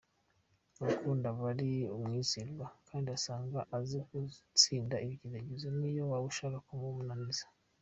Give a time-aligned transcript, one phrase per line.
[0.77, 7.45] Mu rukundo aba ari umwizerwa kandi usanga azi gutsinda ibigeragezo niyo waba ushaka kumunaniza.